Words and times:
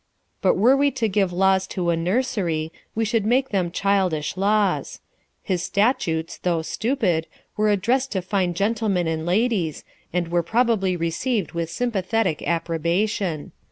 * 0.23 0.41
But 0.41 0.55
were 0.57 0.75
we 0.75 0.89
to 0.89 1.07
give 1.07 1.31
laws 1.31 1.67
to 1.67 1.91
a 1.91 1.95
nursery, 1.95 2.71
we 2.95 3.05
should 3.05 3.23
make 3.23 3.49
them 3.49 3.69
childish 3.69 4.35
laws; 4.35 4.99
his 5.43 5.61
statutes, 5.61 6.39
though 6.39 6.63
stupid, 6.63 7.27
were 7.55 7.69
addressed 7.69 8.11
to 8.13 8.23
fine 8.23 8.55
gentlemen 8.55 9.05
and 9.05 9.27
ladies, 9.27 9.83
and 10.11 10.29
were 10.29 10.41
probably 10.41 10.97
received 10.97 11.51
with 11.51 11.69
sympathetic 11.69 12.41
approbation. 12.47 13.51